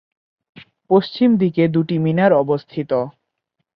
পশ্চিম 0.89 1.29
দিকে 1.37 1.63
দুটি 1.67 1.95
মিনার 1.97 2.31
অবস্থিত। 2.33 2.91